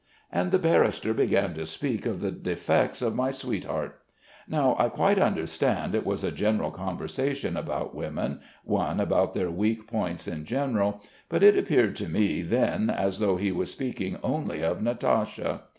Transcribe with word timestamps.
"And 0.31 0.51
the 0.51 0.57
barrister 0.57 1.13
began 1.13 1.53
to 1.53 1.63
speak 1.67 2.07
of 2.07 2.21
the 2.21 2.31
defects 2.31 3.03
of 3.03 3.13
my 3.13 3.29
sweetheart. 3.29 4.01
Now 4.47 4.75
I 4.79 4.89
quite 4.89 5.19
understand 5.19 5.93
it 5.93 6.07
was 6.07 6.23
a 6.23 6.31
general 6.31 6.71
conversation 6.71 7.55
about 7.55 7.93
women, 7.93 8.39
one 8.63 8.99
about 8.99 9.35
their 9.35 9.51
weak 9.51 9.85
points 9.85 10.27
in 10.27 10.43
general; 10.43 11.03
but 11.29 11.43
it 11.43 11.55
appeared 11.55 11.95
to 11.97 12.09
me 12.09 12.41
then 12.41 12.89
as 12.89 13.19
though 13.19 13.35
he 13.35 13.51
was 13.51 13.69
speaking 13.69 14.17
only 14.23 14.63
of 14.63 14.81
Natasha. 14.81 15.65